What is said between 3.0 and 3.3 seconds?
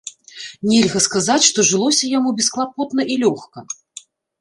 і